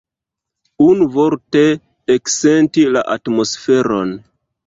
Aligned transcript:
Unuvorte, 0.85 1.61
eksenti 2.15 2.87
la 2.97 3.05
atmosferon. 3.19 4.17